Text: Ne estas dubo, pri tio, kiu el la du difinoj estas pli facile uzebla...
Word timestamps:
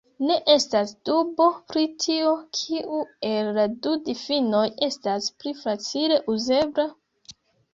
Ne 0.27 0.35
estas 0.51 0.93
dubo, 1.09 1.45
pri 1.71 1.83
tio, 2.05 2.31
kiu 2.59 3.01
el 3.33 3.51
la 3.59 3.67
du 3.85 3.93
difinoj 4.09 4.65
estas 4.89 5.29
pli 5.43 5.55
facile 5.63 6.19
uzebla... 6.37 6.89